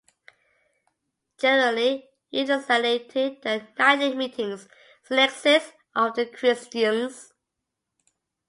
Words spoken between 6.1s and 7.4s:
the Christians.